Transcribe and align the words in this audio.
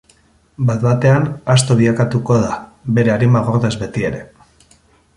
Bat 0.69 0.79
batean, 0.85 1.27
asto 1.55 1.77
bilakatuko 1.83 2.39
da, 2.47 2.57
bere 2.99 3.17
arima 3.19 3.47
gordez 3.51 3.75
betiere. 3.85 4.27